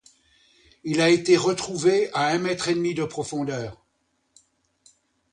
Il 0.83 0.99
a 0.99 1.09
été 1.11 1.37
retrouvé 1.37 2.09
à 2.15 2.25
un 2.29 2.39
mètre 2.39 2.69
et 2.69 2.73
demi 2.73 2.95
de 2.95 3.05
profondeur. 3.05 3.85